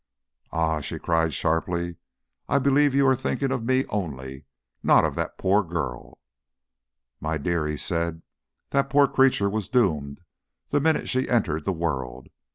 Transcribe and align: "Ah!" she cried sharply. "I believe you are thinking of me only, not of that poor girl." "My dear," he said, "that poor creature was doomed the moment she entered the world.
"Ah!" 0.51 0.81
she 0.81 0.97
cried 0.97 1.31
sharply. 1.31 1.97
"I 2.49 2.57
believe 2.57 2.95
you 2.95 3.05
are 3.05 3.15
thinking 3.15 3.51
of 3.51 3.63
me 3.63 3.85
only, 3.89 4.45
not 4.81 5.05
of 5.05 5.13
that 5.13 5.37
poor 5.37 5.63
girl." 5.63 6.17
"My 7.19 7.37
dear," 7.37 7.67
he 7.67 7.77
said, 7.77 8.23
"that 8.71 8.89
poor 8.89 9.07
creature 9.07 9.47
was 9.47 9.69
doomed 9.69 10.21
the 10.69 10.81
moment 10.81 11.07
she 11.07 11.29
entered 11.29 11.65
the 11.65 11.71
world. 11.71 12.29